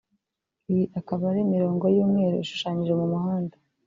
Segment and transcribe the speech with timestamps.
[0.71, 3.55] iyi ikaba ari imirongo y’umweru ishushanyije mu muhanda